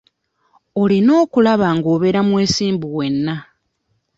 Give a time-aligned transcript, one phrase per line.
[0.81, 3.35] Olina okulaba nga obeera mwesimbu wenna.